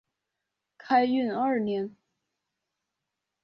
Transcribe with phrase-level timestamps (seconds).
[0.79, 1.95] 开运二年。